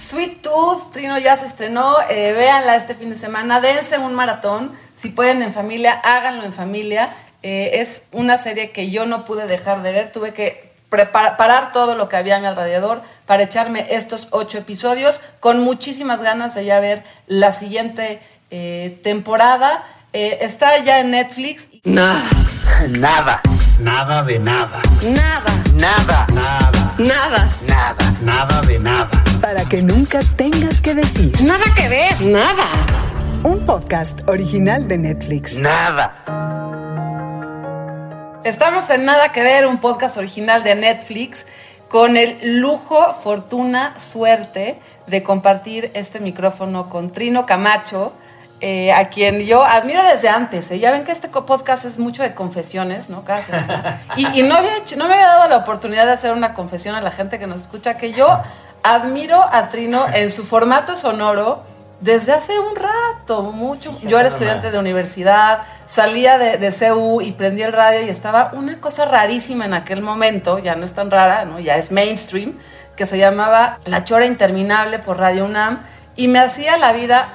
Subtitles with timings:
[0.00, 4.72] Sweet Tooth, Trino ya se estrenó, eh, véanla este fin de semana, dense un maratón,
[4.94, 7.14] si pueden en familia, háganlo en familia.
[7.42, 11.94] Eh, es una serie que yo no pude dejar de ver, tuve que preparar todo
[11.96, 16.64] lo que había a mi alrededor para echarme estos ocho episodios, con muchísimas ganas de
[16.64, 18.20] ya ver la siguiente
[18.50, 19.84] eh, temporada.
[20.12, 21.68] está ya en Netflix.
[21.84, 22.24] Nada.
[22.88, 23.42] Nada.
[23.78, 24.82] Nada de nada.
[25.02, 25.52] Nada.
[25.74, 26.26] Nada.
[26.28, 26.94] Nada.
[26.98, 27.50] Nada.
[27.66, 28.14] Nada.
[28.20, 29.29] Nada de nada.
[29.40, 31.32] Para que nunca tengas que decir.
[31.42, 32.20] Nada que ver.
[32.20, 32.68] Nada.
[33.42, 35.56] Un podcast original de Netflix.
[35.56, 36.14] Nada.
[38.44, 41.46] Estamos en Nada que ver, un podcast original de Netflix,
[41.88, 48.12] con el lujo, fortuna, suerte de compartir este micrófono con Trino Camacho
[48.62, 50.70] eh, a quien yo admiro desde antes.
[50.70, 50.78] ¿eh?
[50.78, 53.24] Ya ven que este podcast es mucho de confesiones, ¿no?
[53.24, 54.02] Cada semana.
[54.16, 57.00] Y, no, había hecho, no me había dado la oportunidad de hacer una confesión a
[57.00, 58.42] la gente que nos escucha, que yo
[58.82, 61.62] admiro a Trino en su formato sonoro
[62.00, 63.94] desde hace un rato, mucho.
[64.02, 68.50] Yo era estudiante de universidad, salía de, de CU y prendí el radio y estaba
[68.54, 71.60] una cosa rarísima en aquel momento, ya no es tan rara, ¿no?
[71.60, 72.58] ya es mainstream,
[72.96, 75.80] que se llamaba La Chora Interminable por Radio UNAM
[76.16, 77.28] y me hacía la vida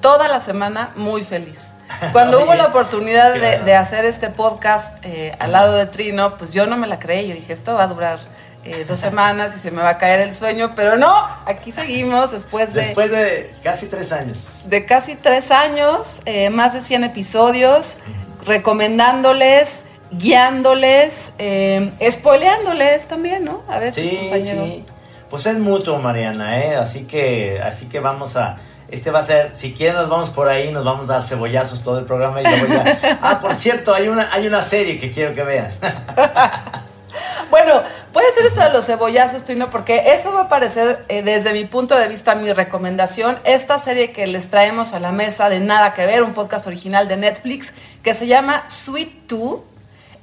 [0.00, 1.74] toda la semana muy feliz.
[2.12, 6.66] Cuando hubo la oportunidad de, hacer este podcast eh, al lado de Trino, pues yo
[6.66, 7.28] no me la creí.
[7.28, 8.18] Yo dije, esto va a durar
[8.66, 11.14] eh, dos semanas y se me va a caer el sueño, pero no,
[11.46, 12.86] aquí seguimos después de...
[12.86, 14.62] Después de casi tres años.
[14.66, 17.98] De casi tres años, eh, más de 100 episodios,
[18.44, 23.62] recomendándoles, guiándoles, eh, spoileándoles también, ¿no?
[23.68, 24.84] A veces, sí, Sí.
[25.30, 26.76] Pues es mutuo, Mariana, ¿eh?
[26.76, 30.48] Así que, así que vamos a este va a ser, si quieren nos vamos por
[30.48, 32.44] ahí, nos vamos a dar cebollazos todo el programa y
[33.20, 35.72] Ah, por cierto, hay una, hay una serie que quiero que vean.
[37.50, 37.82] bueno,
[38.16, 41.66] puede ser eso de los cebollazos, Trino, porque eso va a parecer, eh, desde mi
[41.66, 43.38] punto de vista, mi recomendación.
[43.44, 47.08] Esta serie que les traemos a la mesa de Nada que Ver, un podcast original
[47.08, 49.64] de Netflix, que se llama Sweet Tooth,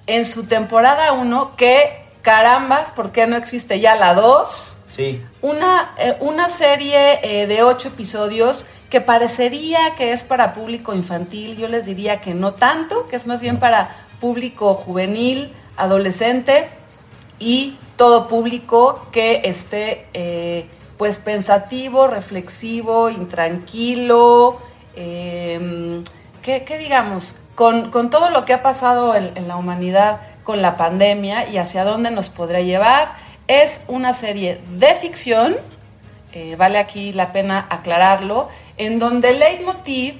[0.07, 4.77] en su temporada 1, que carambas, ¿por qué no existe ya la 2?
[4.89, 5.21] Sí.
[5.43, 11.57] Una, eh, una serie eh, de ocho episodios que parecería que es para público infantil,
[11.57, 16.71] yo les diría que no tanto, que es más bien para público juvenil, adolescente
[17.39, 20.67] y todo público que esté eh,
[20.97, 24.59] pues pensativo, reflexivo, intranquilo,
[24.93, 31.49] que, digamos, con, todo lo que ha pasado en, en la humanidad con la pandemia
[31.49, 33.13] y hacia dónde nos podrá llevar
[33.47, 35.57] es una serie de ficción,
[36.31, 40.19] eh, vale aquí la pena aclararlo, en donde el leitmotiv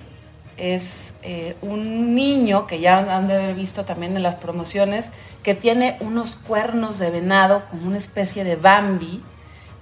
[0.58, 5.10] es eh, un niño que ya han de haber visto también en las promociones,
[5.42, 9.24] que tiene unos cuernos de venado como una especie de Bambi,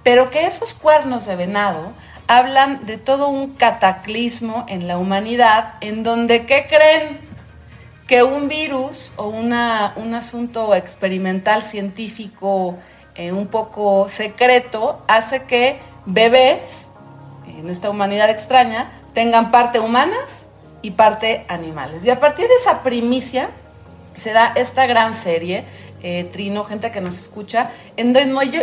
[0.02, 1.92] pero que esos cuernos de venado
[2.26, 7.20] hablan de todo un cataclismo en la humanidad, en donde, ¿qué creen?
[8.06, 12.78] Que un virus o una, un asunto experimental científico
[13.14, 16.88] eh, un poco secreto hace que bebés
[17.46, 20.46] en esta humanidad extraña tengan parte humanas
[20.82, 22.04] y parte animales.
[22.04, 23.50] Y a partir de esa primicia
[24.14, 25.64] se da esta gran serie,
[26.02, 28.60] eh, Trino, gente que nos escucha, en donde yo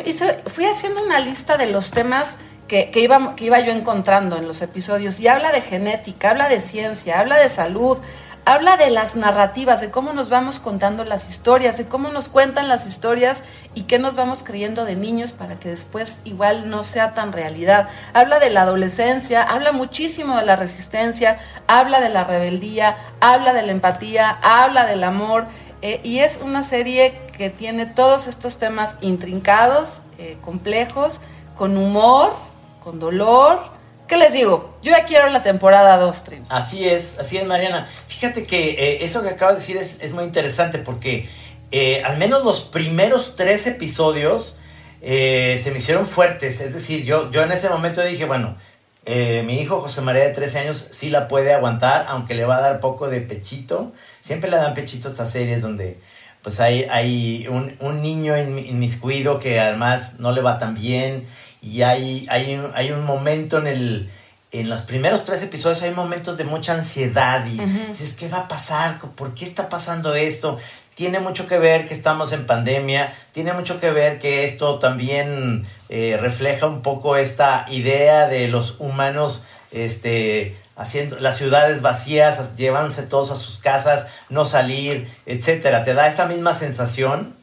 [0.47, 2.35] fui haciendo una lista de los temas
[2.67, 6.61] que, iba, que iba yo encontrando en los episodios y habla de genética, habla de
[6.61, 7.97] ciencia, habla de salud,
[8.45, 12.67] habla de las narrativas, de cómo nos vamos contando las historias, de cómo nos cuentan
[12.67, 13.43] las historias
[13.75, 17.89] y qué nos vamos creyendo de niños para que después igual no sea tan realidad.
[18.13, 23.63] Habla de la adolescencia, habla muchísimo de la resistencia, habla de la rebeldía, habla de
[23.63, 25.45] la empatía, habla del amor.
[25.81, 31.21] Eh, y es una serie que tiene todos estos temas intrincados, eh, complejos,
[31.55, 32.35] con humor,
[32.83, 33.78] con dolor,
[34.09, 34.75] ¿Qué les digo?
[34.81, 36.43] Yo ya quiero la temporada 2, Trin.
[36.49, 37.87] Así es, así es, Mariana.
[38.07, 41.29] Fíjate que eh, eso que acabas de decir es, muy interesante porque
[41.69, 44.57] eh, al menos los primeros tres episodios
[45.03, 46.59] eh, se me hicieron fuertes.
[46.59, 48.57] Es decir, yo, yo en ese momento dije, bueno,
[49.05, 52.61] mi hijo José María de 13 años sí la puede aguantar, aunque le va a
[52.61, 53.91] dar poco de pechito.
[54.21, 55.99] Siempre le dan pechito a estas series donde
[56.41, 61.27] pues hay, hay un, un niño inmiscuido que además no le va tan bien
[61.61, 64.11] y hay, hay, un, hay un momento en el...
[64.51, 68.47] En los primeros tres episodios hay momentos de mucha ansiedad y dices, ¿qué va a
[68.47, 68.99] pasar?
[68.99, 70.57] ¿Por qué está pasando esto?
[70.95, 75.67] Tiene mucho que ver que estamos en pandemia, tiene mucho que ver que esto también
[75.89, 83.03] eh, refleja un poco esta idea de los humanos este, haciendo las ciudades vacías, llevándose
[83.03, 85.83] todos a sus casas, no salir, etcétera.
[85.83, 87.35] Te da esa misma sensación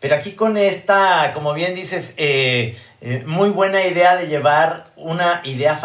[0.00, 5.40] Pero aquí con esta, como bien dices, eh, eh, muy buena idea de llevar una
[5.44, 5.78] idea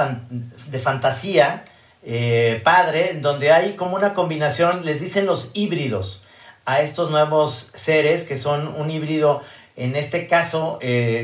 [0.68, 1.64] de fantasía
[2.04, 6.24] eh, padre, donde hay como una combinación, les dicen los híbridos
[6.66, 9.42] a estos nuevos seres, que son un híbrido,
[9.76, 10.80] en este caso,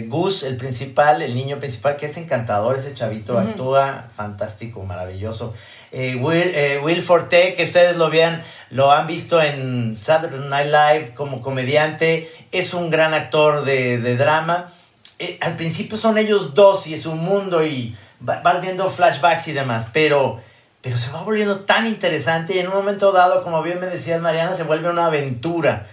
[0.07, 5.53] Gus, el principal, el niño principal, que es encantador, ese chavito, actúa fantástico, maravilloso.
[5.91, 10.67] Eh, Will, eh, Will, Forte, que ustedes lo vean, lo han visto en Saturday Night
[10.67, 14.71] Live como comediante, es un gran actor de, drama.
[15.23, 19.53] Eh, al principio son ellos dos y es un mundo y vas viendo flashbacks y
[19.53, 20.41] demás, pero,
[20.81, 24.19] pero se va volviendo tan interesante y en un momento dado, como bien me decías
[24.19, 25.85] Mariana, se vuelve una aventura.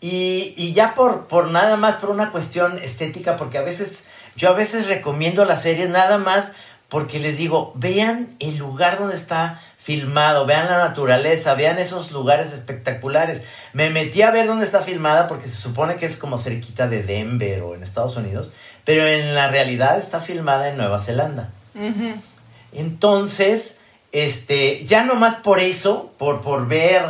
[0.00, 4.48] Y, y ya por, por nada más, por una cuestión estética, porque a veces, yo
[4.48, 6.48] a veces recomiendo las series nada más
[6.88, 12.54] porque les digo, vean el lugar donde está filmado, vean la naturaleza, vean esos lugares
[12.54, 13.42] espectaculares.
[13.74, 17.02] Me metí a ver dónde está filmada porque se supone que es como cerquita de
[17.02, 18.54] Denver o en Estados Unidos,
[18.86, 21.50] pero en la realidad está filmada en Nueva Zelanda.
[22.72, 23.76] Entonces,
[24.10, 27.02] este, ya nomás por eso, por, por ver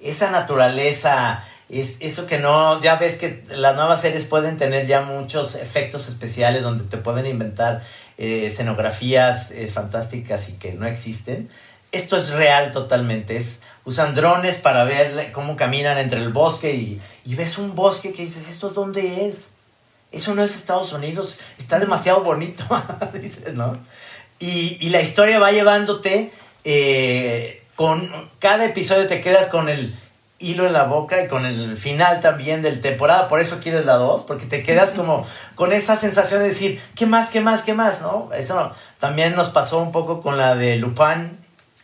[0.00, 5.02] esa naturaleza, es, eso que no, ya ves que las nuevas series pueden tener ya
[5.02, 7.82] muchos efectos especiales donde te pueden inventar
[8.16, 11.50] eh, escenografías eh, fantásticas y que no existen.
[11.92, 13.36] Esto es real totalmente.
[13.36, 18.22] Es, usan drones para ver cómo caminan entre el bosque y, ves un bosque que
[18.22, 19.50] dices, ¿esto dónde es?
[20.10, 22.64] Eso no es Estados Unidos, está demasiado bonito,
[23.14, 23.78] dices, ¿no?
[24.38, 26.32] Y, la historia va llevándote,
[26.64, 29.94] eh, con cada episodio te quedas con el,
[30.42, 33.94] hilo en la boca y con el final también del temporada, por eso quieres la
[33.94, 37.74] 2, porque te quedas como con esa sensación de decir, ¿qué más, qué más, qué
[37.74, 38.02] más?
[38.02, 38.30] ¿no?
[38.34, 41.38] Eso también nos pasó un poco con la de Lupin,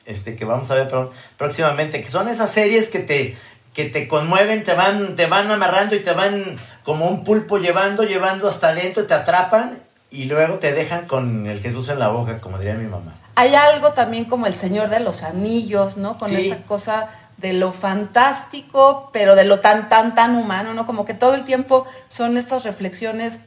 [0.08, 0.88] este, que vamos a ver
[1.36, 3.36] próximamente, que son esas series que te,
[3.74, 8.02] que te conmueven, te van, te van amarrando y te van como un pulpo llevando,
[8.02, 9.78] llevando hasta adentro, te atrapan
[10.10, 13.14] y luego te dejan con el Jesús en la boca, como diría mi mamá.
[13.34, 16.18] Hay algo también como el Señor de los Anillos, ¿no?
[16.18, 20.86] Con esta cosa de lo fantástico, pero de lo tan, tan, tan humano, ¿no?
[20.86, 23.40] Como que todo el tiempo son estas reflexiones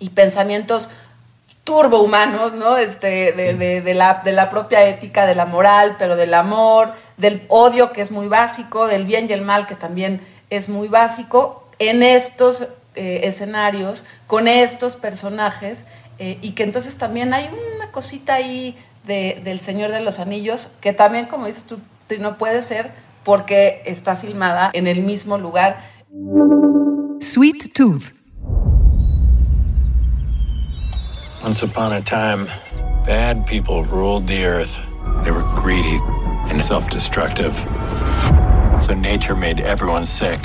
[0.00, 0.88] y pensamientos
[1.64, 2.76] turbohumanos, ¿no?
[2.76, 7.92] Este, de, la, de la propia ética, de la moral, pero del amor, del odio,
[7.92, 10.20] que es muy básico, del bien y el mal, que también
[10.50, 15.84] es muy básico, en estos eh, escenarios, con estos personajes,
[16.18, 20.92] eh, y que entonces también hay una cosita ahí del Señor de los Anillos, que
[20.92, 21.78] también, como dices tú,
[22.20, 22.92] no puede ser
[23.24, 25.80] porque está filmada en el mismo lugar.
[27.20, 28.21] Sweet Tooth.
[31.42, 32.46] Once upon a time,
[33.04, 34.78] bad people ruled the earth.
[35.24, 35.98] They were greedy
[36.48, 37.52] and self-destructive.
[38.80, 40.38] So nature made everyone sick.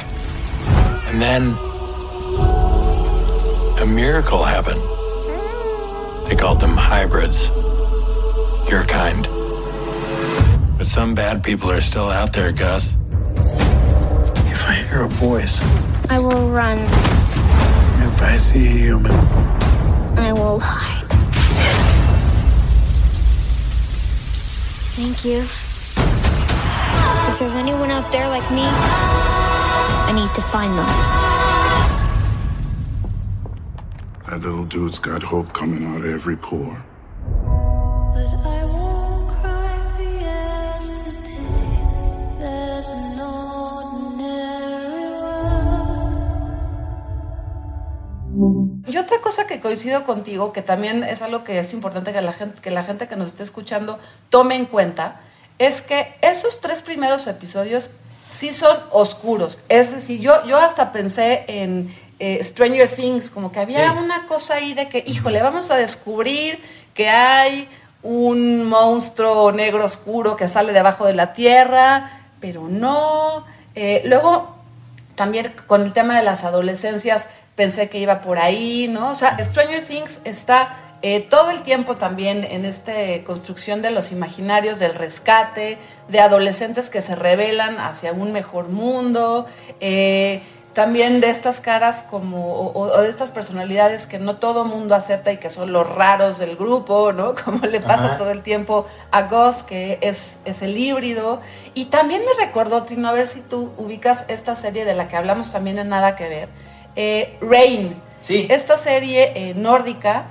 [1.05, 1.53] And then
[3.79, 4.81] a miracle happened.
[6.27, 7.49] They called them hybrids.
[8.67, 9.27] Your kind.
[10.79, 12.97] But some bad people are still out there, Gus.
[13.35, 15.61] If I hear a voice,
[16.09, 16.79] I will run.
[16.79, 19.11] If I see a human,
[20.17, 21.07] I will hide.
[24.97, 25.39] Thank you.
[27.29, 30.87] If there's anyone out there like me, I need to find them.
[34.25, 36.83] That little dude's got hope coming out of every pore.
[49.57, 52.83] Que coincido contigo, que también es algo que es importante que la gente que, la
[52.83, 53.99] gente que nos esté escuchando
[54.29, 55.19] tome en cuenta,
[55.59, 57.91] es que esos tres primeros episodios
[58.29, 59.59] sí son oscuros.
[59.69, 64.55] Es decir, yo, yo hasta pensé en eh, Stranger Things, como que había una cosa
[64.55, 66.61] ahí de que, híjole, vamos a descubrir
[66.93, 67.67] que hay
[68.03, 73.45] un monstruo negro oscuro que sale debajo de la tierra, pero no.
[73.75, 74.55] Eh, luego,
[75.15, 79.09] también con el tema de las adolescencias, pensé que iba por ahí, ¿no?
[79.09, 82.93] O sea, Stranger Things está eh, todo el tiempo también en esta
[83.25, 89.47] construcción de los imaginarios del rescate, de adolescentes que se rebelan hacia un mejor mundo,
[89.79, 90.41] eh,
[90.73, 95.37] también de estas caras como, o, de estas personalidades que no todo mundo acepta y
[95.37, 97.33] que son los raros del grupo, ¿no?
[97.43, 101.41] Como le pasa todo el tiempo a Gus, que es, es el híbrido.
[101.73, 105.15] Y también me recordó, Trino, a ver si tú ubicas esta serie de la que
[105.15, 106.49] hablamos también en Nada que Ver,
[106.97, 107.95] eh, Rain.
[108.19, 108.47] Sí.
[108.49, 110.25] Esta serie eh, nórdica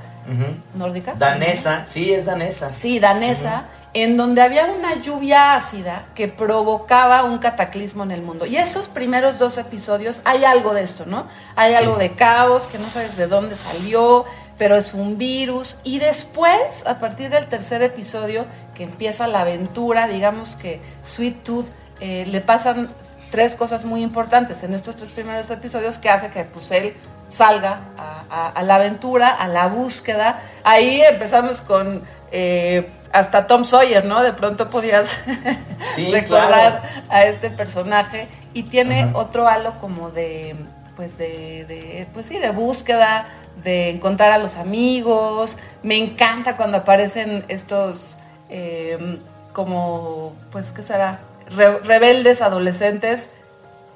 [0.74, 1.14] nórdica.
[1.14, 2.72] Danesa, sí, es danesa.
[2.72, 8.46] Sí, danesa, en donde había una lluvia ácida que provocaba un cataclismo en el mundo.
[8.46, 11.26] Y esos primeros dos episodios hay algo de esto, ¿no?
[11.54, 14.24] Hay algo de caos que no sabes de dónde salió,
[14.58, 15.78] pero es un virus.
[15.84, 21.66] Y después, a partir del tercer episodio, que empieza la aventura, digamos que Sweet Tooth
[22.00, 22.90] eh, le pasan
[23.30, 26.94] tres cosas muy importantes en estos tres primeros episodios que hace que pues él
[27.28, 30.40] salga a, a- a la aventura, a la búsqueda.
[30.64, 32.02] Ahí empezamos con
[32.32, 34.22] eh, hasta Tom Sawyer, ¿no?
[34.22, 35.08] De pronto podías
[35.96, 37.04] Sí, recordar claro.
[37.08, 39.18] a este personaje y tiene Ajá.
[39.18, 40.54] otro halo como de,
[40.96, 43.26] pues de, de- pues sí, de búsqueda,
[43.64, 45.58] de encontrar a los amigos.
[45.82, 48.16] Me encanta cuando aparecen estos
[48.50, 49.18] eh,
[49.52, 51.20] como, pues, ¿qué será?
[51.50, 53.30] Re- rebeldes adolescentes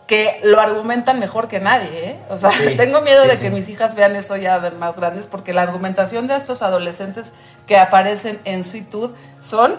[0.06, 2.18] que lo argumentan mejor que nadie, ¿eh?
[2.30, 3.42] O sea, Sí, tengo miedo sí, de sí.
[3.42, 7.32] que mis hijas vean eso ya de más grandes, porque la argumentación de estos adolescentes
[7.66, 9.76] que aparecen en Tooth son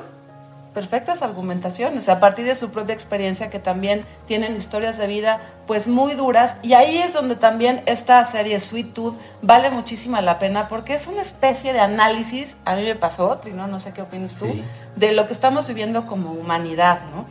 [0.73, 5.89] perfectas argumentaciones a partir de su propia experiencia que también tienen historias de vida pues
[5.89, 10.69] muy duras y ahí es donde también esta serie Sweet Tooth vale muchísima la pena
[10.69, 14.35] porque es una especie de análisis, a mí me pasó, Trino, no sé qué opinas
[14.35, 14.63] tú, Sí.
[14.95, 17.25] de lo que estamos viviendo como humanidad, ¿no?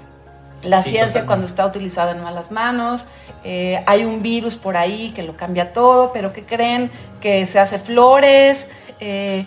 [0.63, 1.27] La Sí, ciencia totalmente.
[1.27, 3.07] cuando está utilizada en malas manos,
[3.45, 6.91] eh, hay un virus por ahí que lo cambia todo, pero que creen
[7.21, 8.69] que se hace flores,
[9.01, 9.47] eh,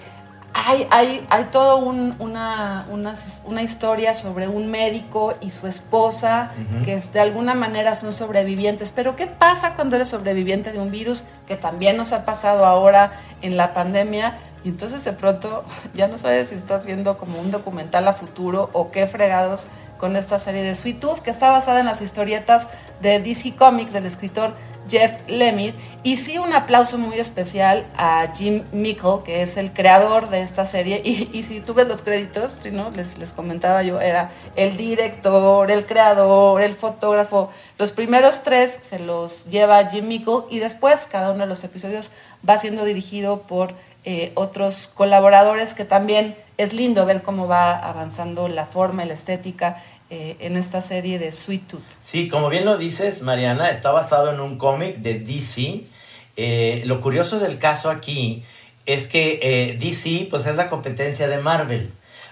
[0.56, 3.16] hay, hay, hay todo un- una, una,
[3.46, 6.52] una historia sobre un médico y su esposa,
[6.86, 11.24] que de alguna manera son sobrevivientes, pero ¿qué pasa cuando eres sobreviviente de un virus
[11.48, 14.38] que también nos ha pasado ahora en la pandemia?
[14.64, 18.70] Y entonces de pronto ya no sabes si estás viendo como un documental a futuro
[18.74, 19.68] o qué fregados
[19.98, 22.68] con esta serie de Sweet Tooth, que está basada en las historietas
[23.02, 24.54] de DC Comics del escritor
[24.88, 25.76] Jeff Lemire.
[26.04, 30.66] Y sí, un aplauso muy especial a Jim Mickle, que es el creador de esta
[30.66, 31.02] serie.
[31.34, 35.86] Y, si tú ves los créditos, Trino, les, les comentaba yo, era el director, el
[35.86, 37.50] creador, el fotógrafo.
[37.78, 42.12] Los primeros tres se los lleva Jim Mickle y después cada uno de los episodios
[42.48, 43.74] va siendo dirigido por
[44.06, 49.14] eh, otros colaboradores que también es lindo ver cómo va avanzando la forma y la
[49.14, 51.84] estética eh, en esta serie de Sweet Tooth.
[52.02, 55.84] Sí, como bien lo dices, Mariana, está basado en un cómic de DC.
[56.36, 58.44] Eh, lo curioso del caso aquí
[58.86, 61.90] es que DC pues es la competencia de Marvel.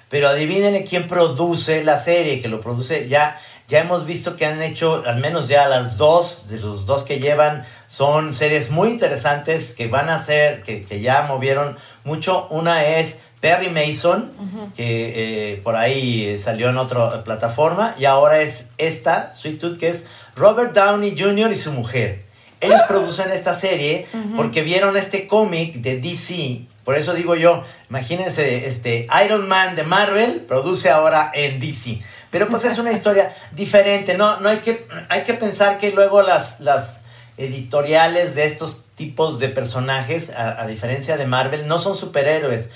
[0.09, 3.39] Pero adivinen quién produce la serie, que lo produce ya.
[3.71, 7.21] Ya hemos visto que han hecho, al menos ya las dos, de los dos que
[7.21, 12.47] llevan, son series muy interesantes que van a ser, que, que ya movieron mucho.
[12.49, 14.29] Una es Perry Mason,
[14.75, 19.79] que eh, por ahí eh, salió en otra plataforma, y ahora es esta, Sweet Tooth,
[19.79, 21.49] que es Robert Downey Jr.
[21.53, 22.23] y su mujer.
[22.59, 26.61] Ellos producen esta serie porque vieron este cómic de DC.
[26.83, 32.01] Por eso digo yo, imagínense, este Iron Man de Marvel produce ahora en DC.
[32.31, 36.21] Pero pues es una historia diferente, no, no hay que, hay que pensar que luego
[36.21, 37.01] las, las
[37.37, 42.69] editoriales de estos tipos de personajes, a, diferencia de Marvel, no son superhéroes,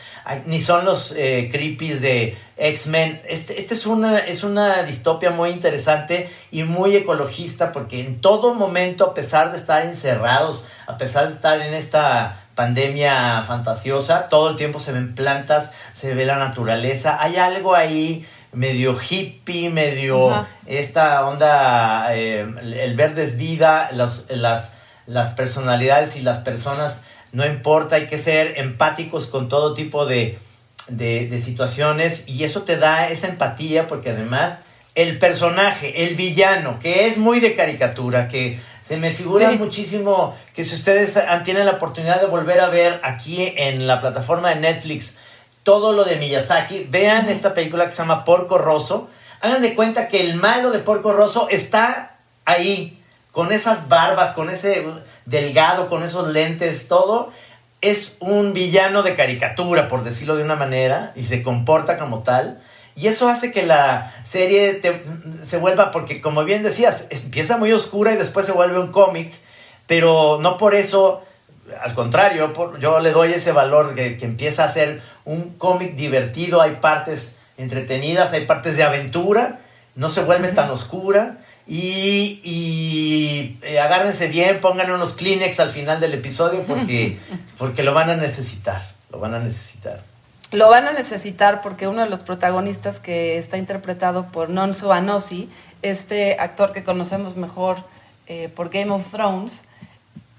[0.45, 3.21] ni son los eh, creepies de X-Men.
[3.27, 8.55] Este, este es, una, es una distopia muy interesante y muy ecologista porque en todo
[8.55, 14.49] momento, a pesar de estar encerrados, a pesar de estar en esta pandemia fantasiosa, todo
[14.49, 20.31] el tiempo se ven plantas, se ve la naturaleza, hay algo ahí medio hippie, medio
[20.31, 20.47] Ajá.
[20.65, 24.73] esta onda, eh, el verde es vida, las, las,
[25.07, 30.39] las personalidades y las personas, no importa, hay que ser empáticos con todo tipo de,
[30.87, 34.59] de, de situaciones y eso te da esa empatía porque además
[34.95, 39.57] el personaje, el villano, que es muy de caricatura, que se me figura Sí.
[39.57, 43.99] muchísimo que si ustedes han- tienen la oportunidad de volver a ver aquí en la
[43.99, 45.17] plataforma de Netflix
[45.65, 49.09] todo lo de Miyazaki, vean esta película que se llama Porco Rosso,
[49.41, 54.49] hagan de cuenta que el malo de Porco Rosso está ahí, con esas barbas, con
[54.49, 54.85] ese
[55.25, 57.31] delgado, con esos lentes, todo.
[57.81, 62.61] Es un villano de caricatura, por decirlo de una manera, y se comporta como tal.
[62.95, 65.03] Y eso hace que la serie te-
[65.43, 69.33] se vuelva, porque como bien decías, empieza muy oscura y después se vuelve un cómic,
[69.87, 71.23] pero no por eso,
[71.81, 75.95] al contrario, por- yo le doy ese valor que, que empieza a ser un cómic
[75.95, 79.59] divertido, hay partes entretenidas, hay partes de aventura,
[79.95, 81.37] no se vuelve tan oscura.
[81.67, 87.17] Y, y, eh, agárrense bien, pongan unos Kleenex al final del episodio porque,
[87.57, 89.99] porque lo van a necesitar, lo van a necesitar.
[90.51, 95.49] Lo van a necesitar porque uno de los protagonistas que está interpretado por Nonso Anosi,
[95.81, 97.77] este actor que conocemos mejor
[98.27, 99.63] eh, por Game of Thrones,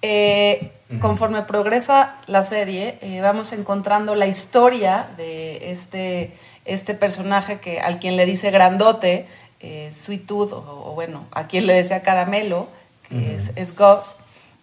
[0.02, 7.80] eh, conforme progresa la serie, eh, vamos encontrando la historia de este, este personaje que,
[7.80, 9.26] al quien le dice grandote,
[9.60, 12.68] eh, Sweet Tooth, o, bueno, a quien le decía caramelo,
[13.08, 14.16] que es, es Gus.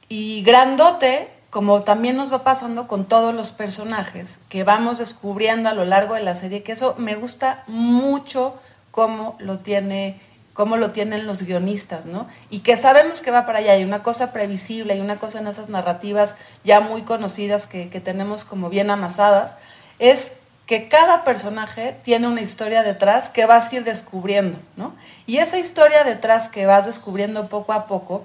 [0.08, 5.74] Y grandote, como también nos va pasando con todos los personajes que vamos descubriendo a
[5.74, 8.56] lo largo de la serie, que eso me gusta mucho
[8.92, 10.22] cómo lo tiene
[10.54, 12.28] cómo lo tienen los guionistas, ¿no?
[12.50, 15.48] Y que sabemos que va para allá, hay una cosa previsible, hay una cosa en
[15.48, 19.56] esas narrativas ya muy conocidas que, que tenemos como bien amasadas,
[20.00, 20.34] es
[20.66, 24.94] que cada personaje tiene una historia detrás que vas a ir descubriendo, ¿no?
[25.26, 28.24] Y esa historia detrás que vas descubriendo poco a poco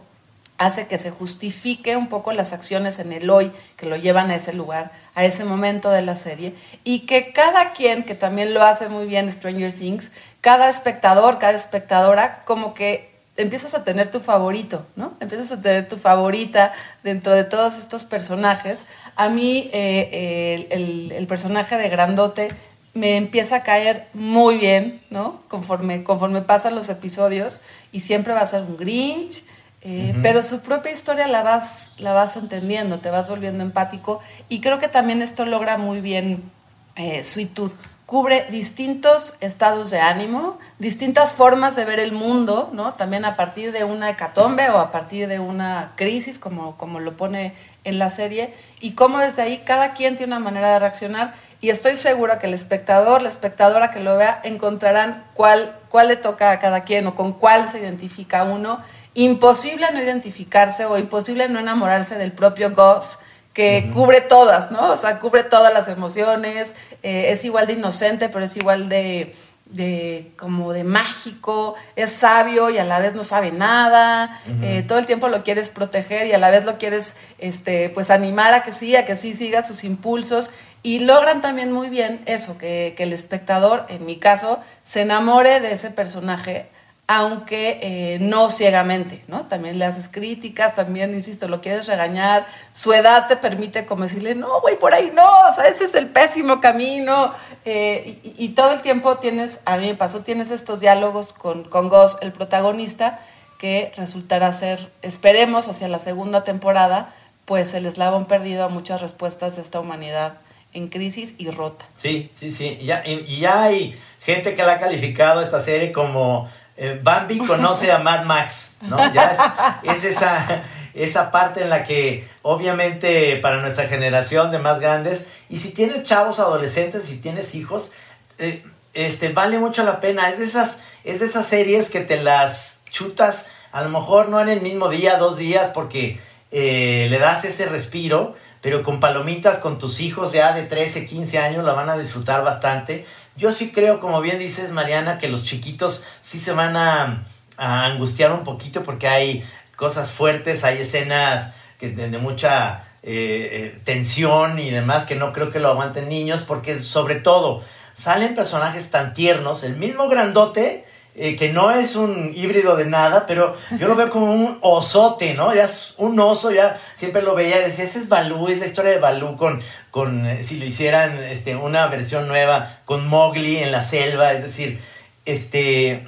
[0.58, 4.36] hace que se justifique un poco las acciones en el hoy que lo llevan a
[4.36, 8.62] ese lugar, a ese momento de la serie, y que cada quien, que también lo
[8.62, 10.10] hace muy bien Stranger Things,
[10.40, 15.14] cada espectador, cada espectadora, como que empiezas a tener tu favorito, ¿no?
[15.20, 16.72] Empiezas a tener tu favorita
[17.04, 18.82] dentro de todos estos personajes.
[19.14, 22.48] A mí eh, el, el, personaje de Grandote
[22.94, 25.40] me empieza a caer muy bien, ¿no?
[25.46, 27.60] Conforme, conforme pasan los episodios
[27.92, 29.44] y siempre va a ser un Grinch,
[29.82, 34.60] eh, pero su propia historia la vas, la vas entendiendo, te vas volviendo empático y
[34.60, 36.50] creo que también esto logra muy bien
[36.96, 37.22] eh,
[37.54, 37.74] Tooth
[38.08, 42.94] cubre distintos estados de ánimo, distintas formas de ver el mundo, ¿no?
[42.94, 47.18] También a partir de una hecatombe o a partir de una crisis, como, como lo
[47.18, 47.52] pone
[47.84, 51.34] en la serie, y cómo desde ahí cada quien tiene una manera de reaccionar.
[51.60, 56.16] Y estoy segura que el espectador, la espectadora que lo vea, encontrarán cuál, cuál le
[56.16, 58.80] toca a cada quien o con cuál se identifica uno.
[59.18, 63.18] Imposible no identificarse o imposible no enamorarse del propio Goss
[63.52, 64.92] que cubre todas, ¿no?
[64.92, 69.34] O sea, cubre todas las emociones, eh, es igual de inocente, pero es igual de,
[69.64, 75.00] de, como de mágico, es sabio y a la vez no sabe nada, eh, todo
[75.00, 78.62] el tiempo lo quieres proteger y a la vez lo quieres, este, pues animar a
[78.62, 80.52] que sí, a que sí siga sus impulsos
[80.84, 85.58] y logran también muy bien eso, que, que el espectador, en mi caso, se enamore
[85.58, 86.68] de ese personaje
[87.10, 89.46] aunque eh, no ciegamente, ¿no?
[89.46, 94.34] También le haces críticas, también, insisto, lo quieres regañar, su edad te permite como decirle,
[94.34, 97.32] no, güey, por ahí no, o sea, ese es el pésimo camino,
[97.64, 101.88] eh, y, todo el tiempo tienes, a mí me pasó, tienes estos diálogos con, con
[101.88, 103.20] Goss, el protagonista,
[103.58, 107.14] que resultará ser, esperemos, hacia la segunda temporada,
[107.46, 110.34] pues el eslabón perdido a muchas respuestas de esta humanidad
[110.74, 111.86] en crisis y rota.
[111.96, 115.90] Sí, sí, sí, y ya, y ya hay gente que la ha calificado esta serie
[115.90, 119.12] como eh, Bambi conoce a Mad Max, ¿no?
[119.12, 119.36] Ya
[119.82, 120.62] es, esa,
[120.94, 126.04] esa parte en la que obviamente para nuestra generación de más grandes, y si tienes
[126.04, 127.90] chavos adolescentes, si tienes hijos,
[128.38, 128.62] eh,
[128.94, 130.30] este, vale mucho la pena.
[130.30, 134.40] Es de, esas, es de esas series que te las chutas, a lo mejor no
[134.40, 136.20] en el mismo día, dos días, porque
[136.52, 141.38] eh, le das ese respiro, pero con palomitas, con tus hijos ya de 13, 15
[141.38, 143.04] años, la van a disfrutar bastante.
[143.38, 147.22] Yo sí creo, como bien dices, Mariana, que los chiquitos sí se van a,
[147.56, 154.58] angustiar un poquito porque hay cosas fuertes, hay escenas que, de, mucha eh, eh, tensión
[154.58, 157.62] y demás que no creo que lo aguanten niños porque sobre todo
[157.94, 160.84] salen personajes tan tiernos, el mismo grandote
[161.20, 165.34] eh, que no es un híbrido de nada, pero yo lo veo como un osote,
[165.34, 165.52] ¿no?
[165.52, 168.92] Ya es un oso, ya siempre lo veía, decía, ese es Balú, es la historia
[168.92, 173.72] de Balú con, con eh, si lo hicieran este, una versión nueva, con Mowgli en
[173.72, 174.80] la selva, es decir,
[175.24, 176.06] este,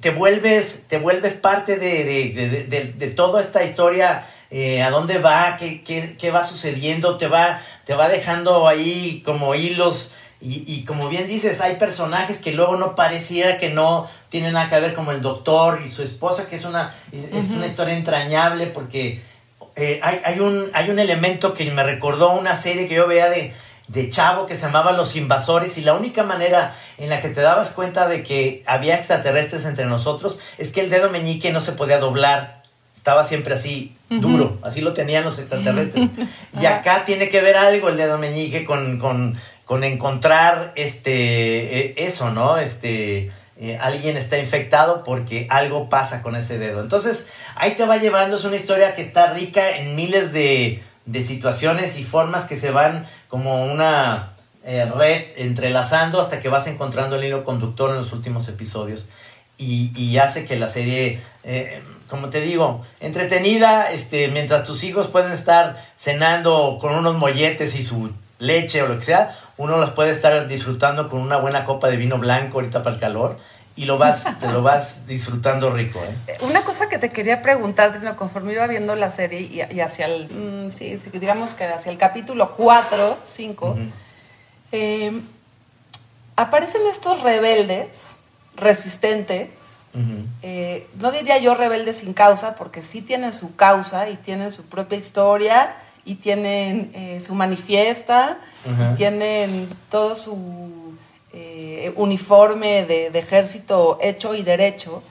[0.00, 6.16] te, vuelves, te vuelves parte de, toda esta historia, eh, a dónde va, qué, qué,
[6.18, 11.26] qué va sucediendo, te va, te va dejando ahí como hilos y, y, como bien
[11.26, 15.20] dices, hay personajes que luego no pareciera que no tienen nada que ver, como el
[15.20, 19.22] doctor y su esposa, que es una, es, una historia entrañable porque
[19.76, 23.28] eh, hay, hay, un, hay un elemento que me recordó una serie que yo veía
[23.28, 23.54] de,
[23.88, 27.40] de Chavo que se llamaba Los Invasores y la única manera en la que te
[27.40, 31.72] dabas cuenta de que había extraterrestres entre nosotros es que el dedo meñique no se
[31.72, 32.62] podía doblar,
[32.96, 36.10] estaba siempre así duro, así lo tenían los extraterrestres.
[36.60, 39.38] y acá tiene que ver algo el dedo meñique con, con
[39.68, 42.56] con encontrar este, e, eso, ¿no?
[42.56, 46.80] Este, eh, alguien está infectado porque algo pasa con ese dedo.
[46.80, 51.24] Entonces, ahí te va llevando, es una historia que está rica en miles de, de
[51.24, 54.30] situaciones y formas que se van como una
[54.64, 59.06] eh, red entrelazando hasta que vas encontrando el hilo conductor en los últimos episodios.
[59.56, 65.32] Y, hace que la serie, eh, como te digo, entretenida, este, mientras tus hijos pueden
[65.32, 70.10] estar cenando con unos molletes y su leche o lo que sea, uno las puede
[70.10, 73.36] estar disfrutando con una buena copa de vino blanco ahorita para el calor
[73.78, 76.00] y lo vas, te lo vas disfrutando rico.
[76.26, 76.38] ¿eh?
[76.40, 80.06] Una cosa que te quería preguntar, Trino, conforme iba viendo la serie y, y hacia
[80.06, 83.78] el, mm, sí, digamos que hacia el capítulo 4, 5,
[84.72, 85.20] eh,
[86.34, 88.16] aparecen estos rebeldes,
[88.56, 89.50] resistentes,
[90.42, 94.66] eh, no diría yo rebeldes sin causa, porque sí tienen su causa y tienen su
[94.66, 98.38] propia historia y tienen eh, su manifiesta
[98.68, 100.94] y tienen todo su
[101.32, 105.02] eh, uniforme de, de ejército hecho y derecho.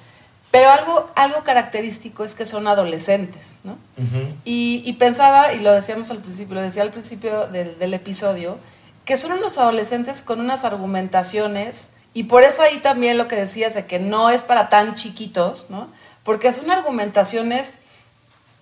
[0.50, 3.78] Pero algo, algo característico es que son adolescentes, ¿no?
[4.46, 8.58] Y pensaba, y lo decíamos al principio, lo decía al principio del, del episodio,
[9.04, 13.74] que son unos adolescentes con unas argumentaciones, y por eso ahí también lo que decías
[13.74, 15.90] de que no es para tan chiquitos, ¿no?
[16.24, 17.76] Porque son argumentaciones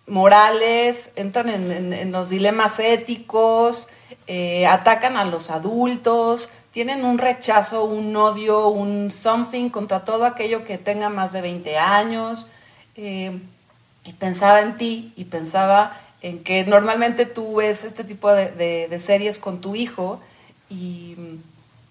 [0.07, 3.87] morales, entran en, los dilemas éticos,
[4.27, 10.63] eh, atacan a los adultos, tienen un rechazo, un odio, un something contra todo aquello
[10.65, 12.47] que tenga más de 20 años.
[12.97, 13.39] eh,
[14.07, 18.87] y pensaba en ti y pensaba en que normalmente tú ves este tipo de, de-
[18.87, 20.21] de series con tu hijo
[20.69, 21.15] y,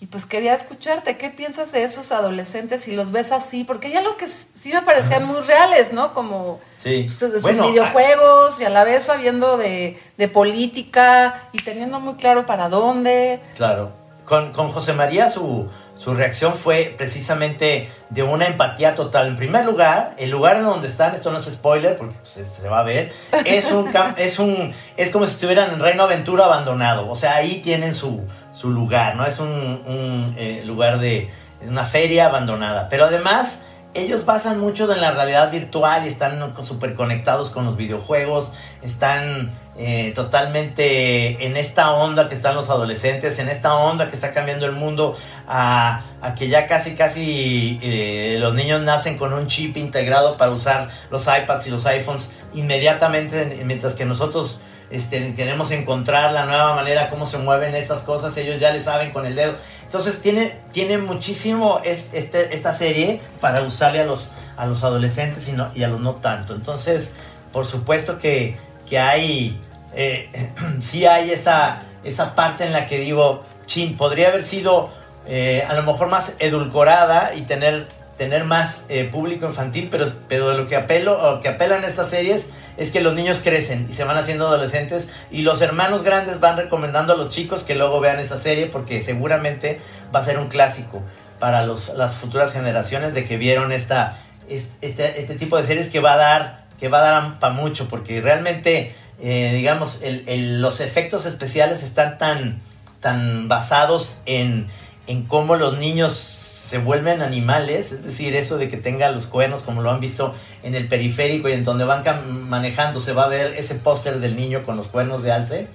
[0.05, 3.64] y pues quería escucharte, ¿qué piensas de esos adolescentes si los ves así?
[3.64, 6.12] Porque hay algo que sí me parecían muy reales, ¿no?
[6.12, 7.05] Como Sí.
[7.07, 12.01] pues, de sus Bueno, videojuegos y a la vez sabiendo de, de política y teniendo
[12.01, 13.40] muy claro para dónde.
[13.57, 13.93] Claro.
[14.27, 19.29] Con, con José María su, su reacción fue precisamente de una empatía total.
[19.29, 22.45] En primer lugar, el lugar en donde están, esto no es spoiler porque pues, se,
[22.45, 23.11] se va a ver,
[23.47, 27.09] es un, es un es como si estuvieran en Reino Aventura abandonado.
[27.09, 28.21] O sea, ahí tienen su,
[28.64, 29.27] su lugar, ¿no?
[29.27, 31.31] Es un, eh, lugar de
[31.68, 32.88] una feria abandonada.
[32.88, 33.61] Pero además,
[33.92, 39.53] ellos basan mucho en la realidad virtual y están súper conectados con los videojuegos, están
[39.77, 44.64] eh, totalmente en esta onda que están los adolescentes, en esta onda que está cambiando
[44.64, 45.14] el mundo,
[45.46, 50.53] a, a que ya casi, casi eh, los niños nacen con un chip integrado para
[50.53, 56.75] usar los iPads y los iPhones inmediatamente, mientras que nosotros este, queremos encontrar la nueva
[56.75, 59.55] manera, cómo se mueven esas cosas, ellos ya le saben con el dedo.
[59.85, 65.49] Entonces tiene, tiene muchísimo es, este, esta serie para usarle a los, a los adolescentes
[65.49, 66.55] y, no- a los no tanto.
[66.55, 67.14] Entonces,
[67.53, 68.57] por supuesto que,
[68.88, 69.61] que hay,
[69.94, 74.90] eh, sí hay esa, esa parte en la que digo, chin, podría haber sido
[75.27, 80.53] eh, a lo mejor más edulcorada y tener, tener más eh, público infantil, pero, pero
[80.53, 84.05] lo que, apelo, o que apelan estas series es que los niños crecen y se
[84.05, 88.19] van haciendo adolescentes y los hermanos grandes van recomendando a los chicos que luego vean
[88.21, 89.81] esa serie porque seguramente
[90.15, 91.03] va a ser un clásico
[91.39, 95.89] para los, las futuras generaciones de que vieron esta, es- este, este tipo de series
[95.89, 100.25] que va a dar que va a dar para mucho porque realmente eh, digamos el-
[100.29, 102.61] el- los efectos especiales están tan
[103.01, 104.67] tan basados en,
[105.07, 109.62] en cómo los niños se vuelven animales, es decir, eso de que tenga los cuernos
[109.62, 112.03] como lo han visto en el periférico y en donde van
[112.48, 115.68] manejando se va a ver ese póster del niño con los cuernos de alce.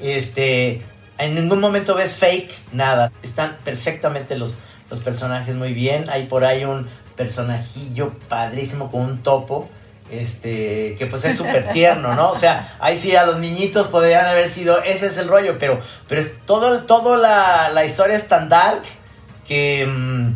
[0.00, 0.82] Este,
[1.16, 3.10] en ningún momento ves fake, nada.
[3.22, 4.56] Están perfectamente los,
[4.90, 6.10] los personajes muy bien.
[6.10, 9.68] Hay por ahí un personajillo padrísimo con un topo.
[10.10, 12.30] Este, que pues es súper tierno, ¿no?
[12.30, 15.80] O sea, ahí sí a los niñitos podrían haber sido, ese es el rollo, pero,
[16.06, 18.82] pero es todo, todo la, la historia es tan dark
[19.46, 20.34] que, mm,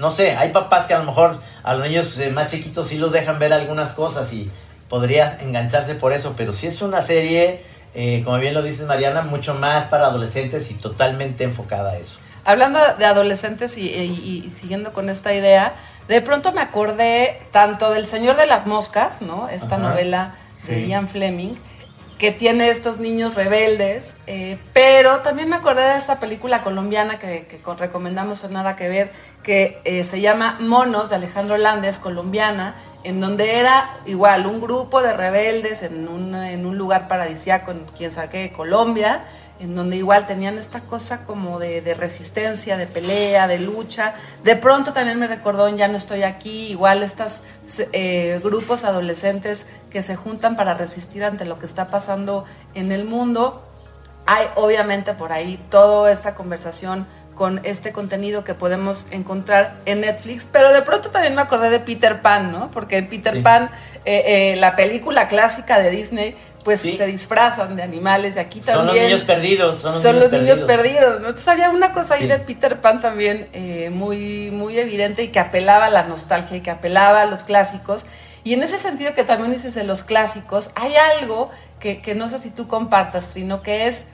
[0.00, 2.98] no sé, hay papás que a lo mejor a los niños eh, más chiquitos sí
[2.98, 4.50] los dejan ver algunas cosas y
[4.88, 7.62] podría engancharse por eso, pero sí es una serie,
[7.94, 12.18] eh, como bien lo dices Mariana, mucho más para adolescentes y totalmente enfocada a eso.
[12.44, 15.74] Hablando de adolescentes y, y- y siguiendo con esta idea,
[16.06, 19.48] de pronto me acordé tanto del Señor de las Moscas, ¿no?
[19.48, 19.88] Esta Ajá.
[19.88, 20.34] novela
[20.68, 20.86] de Sí.
[20.88, 21.54] Ian Fleming,
[22.18, 27.60] que tiene estos niños rebeldes, eh, pero también me acordé de esta película colombiana que,
[27.78, 32.74] recomendamos en Nada que Ver, que eh, se llama Monos, de Alejandro Landes, colombiana,
[33.04, 37.84] en donde era igual un grupo de rebeldes en un, en un lugar paradisíaco, en
[37.96, 39.24] quién sabe Colombia,
[39.58, 44.14] en donde igual tenían esta cosa como de, resistencia, de pelea, de lucha.
[44.44, 47.40] De pronto también me recordó en Ya no estoy aquí, igual estos
[48.42, 53.62] grupos adolescentes que se juntan para resistir ante lo que está pasando en el mundo.
[54.26, 60.48] Hay obviamente por ahí toda esta conversación con este contenido que podemos encontrar en Netflix,
[60.50, 62.70] pero de pronto también me acordé de Peter Pan, ¿no?
[62.72, 63.40] Porque Peter Sí.
[63.42, 63.70] Pan,
[64.04, 66.96] eh, eh, la película clásica de Disney, pues Sí.
[66.96, 70.32] se disfrazan de animales y aquí también Son los niños perdidos, son los, son niños,
[70.32, 71.10] los niños perdidos.
[71.20, 71.28] ¿no?
[71.28, 75.38] Entonces había una cosa ahí de Peter Pan también eh, muy, muy evidente y que
[75.38, 78.04] apelaba a la nostalgia y que apelaba a los clásicos.
[78.42, 82.28] Y en ese sentido que también dices de los clásicos, hay algo que, que no
[82.28, 84.06] sé si tú compartas, Trino, que es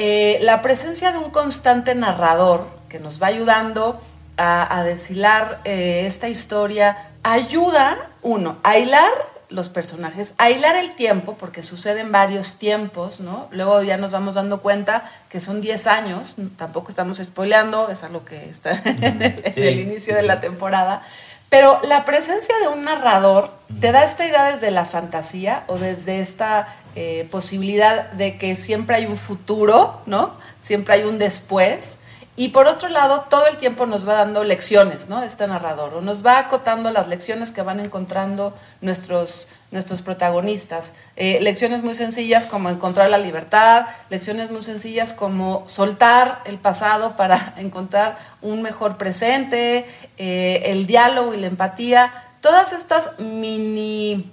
[0.00, 4.00] eh, la presencia de un constante narrador que nos va ayudando
[4.36, 9.10] a, a deshilar eh, esta historia, ayuda, uno, a hilar
[9.48, 13.48] los personajes, a hilar el tiempo, porque suceden varios tiempos, ¿no?
[13.50, 18.24] Luego ya nos vamos dando cuenta que son 10 años, tampoco estamos spoileando, es algo
[18.24, 21.02] que está en el, en Sí, el inicio de la temporada.
[21.48, 26.20] Pero la presencia de un narrador te da esta idea desde la fantasía o desde
[26.20, 26.68] esta
[27.00, 30.34] eh, posibilidad de que siempre hay un futuro, ¿no?
[30.58, 31.98] Siempre hay un después.
[32.34, 35.22] Y por otro lado, todo el tiempo nos va dando lecciones, ¿no?
[35.22, 40.90] Este narrador, o nos va acotando las lecciones que van encontrando nuestros, nuestros protagonistas.
[41.14, 47.14] Eh, lecciones muy sencillas como encontrar la libertad, lecciones muy sencillas como soltar el pasado
[47.14, 52.12] para encontrar un mejor presente, eh, el diálogo y la empatía.
[52.40, 54.32] Todas estas mini,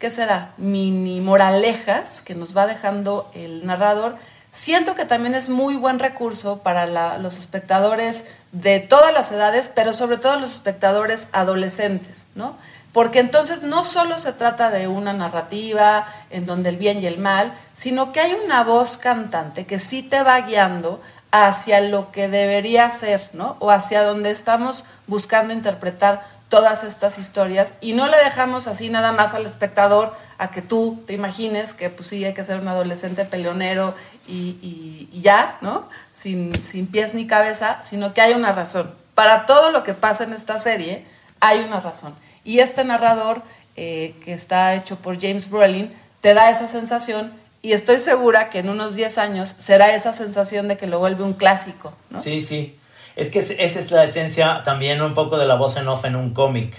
[0.00, 0.54] ¿qué será?
[0.56, 4.16] Mini moralejas que nos va dejando el narrador
[4.52, 9.92] Siento que también es muy buen recurso para los espectadores de todas las edades, pero
[9.92, 12.56] sobre todo los espectadores adolescentes, ¿no?
[12.92, 17.18] Porque entonces no solo se trata de una narrativa en donde el bien y el
[17.18, 22.26] mal, sino que hay una voz cantante que sí te va guiando hacia lo que
[22.26, 23.56] debería ser, ¿no?
[23.60, 29.12] O hacia donde estamos buscando interpretar todas estas historias y no le dejamos así nada
[29.12, 32.68] más al espectador a que tú te imagines que pues sí hay que ser un
[32.68, 33.94] adolescente peleonero
[34.26, 35.88] y, ya, ¿no?
[36.12, 38.92] Sin, sin pies ni cabeza, sino que hay una razón.
[39.14, 41.04] Para todo lo que pasa en esta serie
[41.40, 42.14] hay una razón.
[42.44, 43.42] Y este narrador
[43.76, 47.32] eh, que está hecho por James Brolin te da esa sensación
[47.62, 51.22] y estoy segura que en unos 10 años será esa sensación de que lo vuelve
[51.22, 52.22] un clásico, ¿no?
[52.22, 52.76] Sí, sí.
[53.16, 56.04] Es que es- esa es la esencia también un poco de la voz en off
[56.04, 56.74] en un cómic.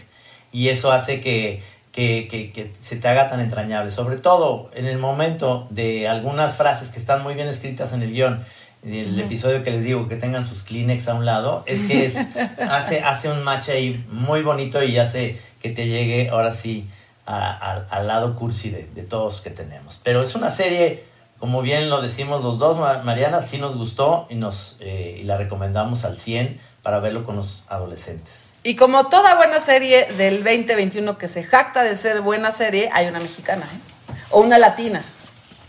[0.52, 3.91] Y eso hace que, que, que- que se te haga tan entrañable.
[3.91, 8.12] Sobre todo en el momento de algunas frases que están muy bien escritas en el
[8.12, 8.44] guion.
[8.84, 12.17] El episodio que les digo que tengan sus Kleenex a un lado, es que es,
[12.70, 16.88] hace, hace un match ahí muy bonito y hace que te llegue ahora sí
[17.28, 20.00] a- a- al lado cursi de, de todos que tenemos.
[20.04, 21.04] Pero es una serie
[21.41, 25.23] como bien lo decimos los dos, Ma- Mariana, sí nos gustó y, nos, eh, y
[25.23, 28.51] la recomendamos al 100 para verlo con los adolescentes.
[28.63, 33.08] Y como toda buena serie del 2021 que se jacta de ser buena serie, hay
[33.08, 34.13] una mexicana, ¿eh?
[34.30, 35.01] O una latina,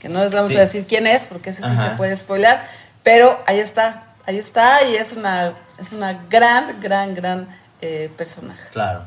[0.00, 0.58] que no les vamos Sí.
[0.58, 1.90] a decir quién es, porque eso sí Ajá.
[1.90, 2.58] se puede spoiler,
[3.02, 7.48] pero ahí está, ahí está, y es una, es una gran, gran, gran
[7.80, 8.60] eh, personaje.
[8.72, 9.06] Claro.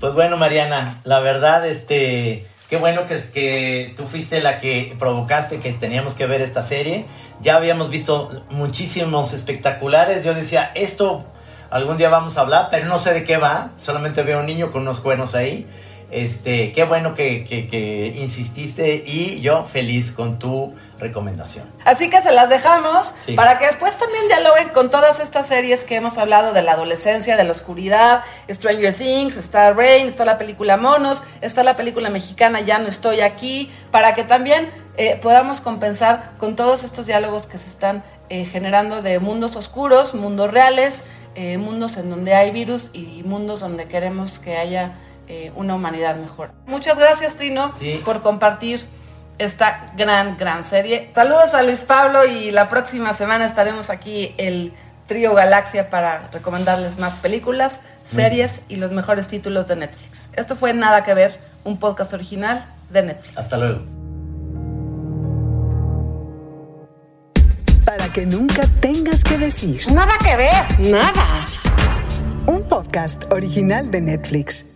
[0.00, 5.58] Pues bueno, Mariana, la verdad, este, qué bueno que, que tú fuiste la que provocaste
[5.58, 7.04] que teníamos que ver esta serie.
[7.42, 10.24] Ya habíamos visto muchísimos espectaculares.
[10.24, 11.24] Yo decía, esto
[11.70, 13.72] algún día vamos a hablar, pero no sé de qué va.
[13.76, 15.66] Solamente veo un niño con unos cuernos ahí.
[16.10, 21.66] Este, qué bueno que, que- que insististe y yo feliz con tu recomendación.
[21.84, 23.32] Así que se las dejamos Sí.
[23.34, 27.36] para que después también dialoguen con todas estas series que hemos hablado de la adolescencia,
[27.36, 32.60] de la oscuridad, Stranger Things, está Rain, está la película Monos, está la película mexicana
[32.60, 37.56] Ya no estoy aquí, para que también eh, podamos compensar con todos estos diálogos que
[37.58, 41.02] se están eh, generando de mundos oscuros, mundos reales,
[41.34, 44.92] eh, mundos en donde hay virus y mundos donde queremos que haya
[45.54, 46.50] una humanidad mejor.
[46.66, 48.02] Muchas gracias, Trino, Sí.
[48.04, 48.84] por compartir
[49.40, 51.10] esta gran, gran serie.
[51.14, 54.74] Saludos a Luis Pablo y la próxima semana estaremos aquí el
[55.06, 60.28] trío Galaxia para recomendarles más películas, series y los mejores títulos de Netflix.
[60.34, 63.38] Esto fue Nada que ver, un podcast original de Netflix.
[63.38, 63.80] Hasta luego.
[67.86, 69.90] Para que nunca tengas que decir.
[69.90, 70.90] Nada que ver.
[70.90, 71.46] Nada.
[72.46, 74.69] Un podcast original de Netflix.